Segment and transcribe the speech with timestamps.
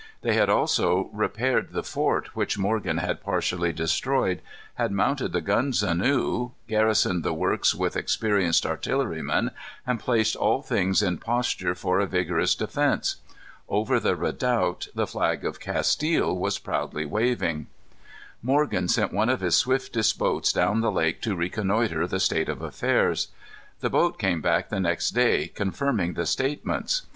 [0.23, 4.41] They had also repaired the fort which Morgan had partially destroyed,
[4.73, 9.51] had mounted the guns anew, garrisoned the works with experienced artillerymen,
[9.85, 13.17] and placed all things in posture for a vigorous defence.
[13.69, 17.67] Over the redoubt the flag of Castile was proudly waving.
[18.41, 22.63] Morgan sent one of his swiftest boats down the lake to reconnoitre the state of
[22.63, 23.27] affairs.
[23.81, 27.03] The boat came back the next day, confirming the statements.